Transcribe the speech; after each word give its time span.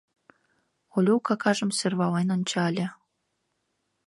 —Олюк 0.95 1.25
акажым 1.33 1.71
сӧрвален 1.77 2.29
ончале. 2.35 2.85